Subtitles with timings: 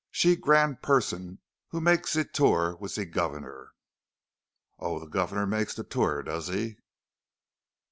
[0.09, 3.73] She grand person who make' ze tour with ze governor."
[4.79, 6.77] "Oh, the governor makes the tour, does he?"